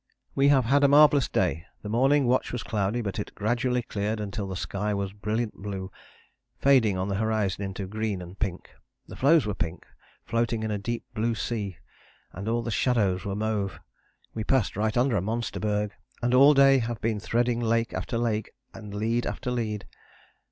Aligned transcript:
"We 0.33 0.47
have 0.47 0.65
had 0.65 0.83
a 0.83 0.87
marvellous 0.87 1.27
day. 1.29 1.67
The 1.83 1.87
morning 1.89 2.25
watch 2.25 2.51
was 2.51 2.63
cloudy, 2.63 3.03
but 3.03 3.19
it 3.19 3.35
gradually 3.35 3.83
cleared 3.83 4.19
until 4.19 4.47
the 4.47 4.55
sky 4.55 4.95
was 4.95 5.11
a 5.11 5.15
brilliant 5.15 5.61
blue, 5.61 5.91
fading 6.57 6.97
on 6.97 7.07
the 7.07 7.17
horizon 7.21 7.63
into 7.65 7.85
green 7.85 8.19
and 8.19 8.39
pink. 8.39 8.71
The 9.07 9.15
floes 9.15 9.45
were 9.45 9.53
pink, 9.53 9.85
floating 10.25 10.63
in 10.63 10.71
a 10.71 10.79
deep 10.79 11.03
blue 11.13 11.35
sea, 11.35 11.77
and 12.33 12.49
all 12.49 12.63
the 12.63 12.71
shadows 12.71 13.25
were 13.25 13.35
mauve. 13.35 13.79
We 14.33 14.43
passed 14.43 14.75
right 14.75 14.97
under 14.97 15.15
a 15.17 15.21
monster 15.21 15.59
berg, 15.59 15.91
and 16.23 16.33
all 16.33 16.55
day 16.55 16.79
have 16.79 16.99
been 16.99 17.19
threading 17.19 17.59
lake 17.59 17.93
after 17.93 18.17
lake 18.17 18.53
and 18.73 18.95
lead 18.95 19.27
after 19.27 19.51
lead. 19.51 19.85